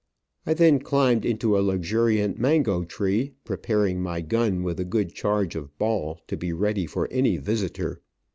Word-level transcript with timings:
I 0.47 0.55
then 0.55 0.79
climbed 0.79 1.25
into 1.25 1.55
a 1.55 1.61
luxuriant 1.61 2.39
mango 2.39 2.83
tree, 2.85 3.33
preparing 3.43 4.01
my 4.01 4.21
gun 4.21 4.63
with 4.63 4.79
a 4.79 4.83
good 4.83 5.13
charge 5.13 5.55
of 5.55 5.77
ball 5.77 6.21
to 6.25 6.35
be 6.35 6.51
ready 6.51 6.87
for 6.87 7.07
any 7.11 7.37
visitor. 7.37 8.01